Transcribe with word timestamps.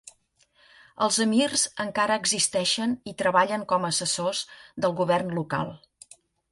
Els 1.07 1.19
emirs 1.25 1.65
encara 1.85 2.17
existeixen 2.23 2.97
i 3.13 3.15
treballen 3.23 3.69
com 3.75 3.87
a 3.89 3.95
assessors 3.97 4.45
del 4.87 5.01
govern 5.03 5.35
local. 5.43 5.77